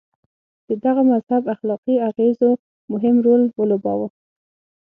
د 0.67 0.69
دغه 0.83 1.01
مذهب 1.11 1.43
اخلاقي 1.55 1.95
اغېزو 2.09 2.49
مهم 2.91 3.15
رول 3.25 3.41
ولوباوه. 3.59 4.07